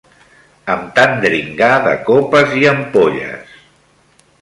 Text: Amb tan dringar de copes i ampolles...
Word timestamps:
Amb 0.75 0.87
tan 0.99 1.13
dringar 1.27 1.69
de 1.85 1.93
copes 2.09 2.59
i 2.63 2.67
ampolles... 2.75 3.57